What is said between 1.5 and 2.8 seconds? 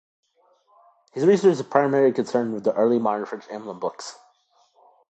is primarily concerned with the